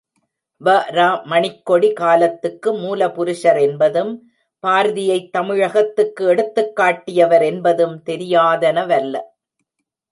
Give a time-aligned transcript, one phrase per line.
[0.61, 4.11] வ.ரா மணிக்கொடி காலத்துக்கு மூலபுருஷர் என்பதும்,
[4.63, 9.15] பார்தியைத் தமிழகத்துக்கு எடுத்துக்காட்டியவர் என்பதும் தெரியாதனவல்ல.